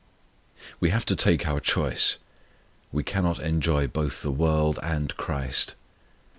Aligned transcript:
We 0.79 0.89
have 0.89 1.05
to 1.05 1.15
take 1.15 1.47
our 1.47 1.59
choice: 1.59 2.17
we 2.91 3.03
cannot 3.03 3.37
enjoy 3.39 3.85
both 3.85 4.23
the 4.23 4.31
world 4.31 4.79
and 4.81 5.13
CHRIST. 5.15 5.75